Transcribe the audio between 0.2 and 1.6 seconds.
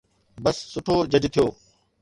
بس سٺو جج ٿيو.